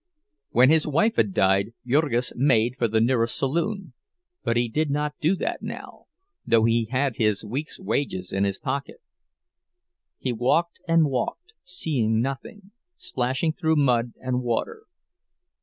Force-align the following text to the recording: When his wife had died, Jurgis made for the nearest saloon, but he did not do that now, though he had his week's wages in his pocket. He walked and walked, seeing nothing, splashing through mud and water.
When 0.49 0.71
his 0.71 0.87
wife 0.87 1.15
had 1.17 1.31
died, 1.31 1.75
Jurgis 1.85 2.33
made 2.35 2.75
for 2.75 2.87
the 2.87 2.99
nearest 2.99 3.37
saloon, 3.37 3.93
but 4.43 4.57
he 4.57 4.67
did 4.67 4.89
not 4.89 5.13
do 5.21 5.35
that 5.35 5.61
now, 5.61 6.05
though 6.43 6.63
he 6.63 6.85
had 6.85 7.17
his 7.17 7.45
week's 7.45 7.79
wages 7.79 8.33
in 8.33 8.43
his 8.43 8.57
pocket. 8.57 8.99
He 10.17 10.33
walked 10.33 10.79
and 10.87 11.05
walked, 11.05 11.53
seeing 11.61 12.19
nothing, 12.19 12.71
splashing 12.95 13.53
through 13.53 13.75
mud 13.75 14.13
and 14.19 14.41
water. 14.41 14.85